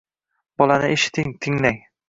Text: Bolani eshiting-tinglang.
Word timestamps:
Bolani 0.61 0.89
eshiting-tinglang. 0.95 1.79